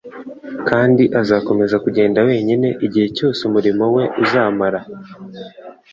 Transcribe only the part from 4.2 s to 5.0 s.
uzamara.